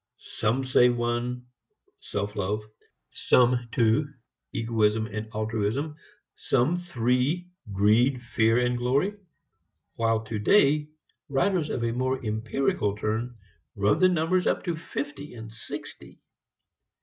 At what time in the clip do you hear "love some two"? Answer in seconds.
2.35-4.07